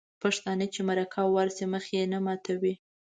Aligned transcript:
پښتانه 0.21 0.65
چې 0.73 0.79
مرکه 0.89 1.21
ورشي 1.35 1.65
مخ 1.73 1.85
یې 1.95 2.03
نه 2.13 2.19
ماتوي. 2.25 2.73